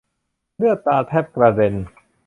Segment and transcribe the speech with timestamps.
[0.57, 1.73] เลือดตาแทบกระเด็น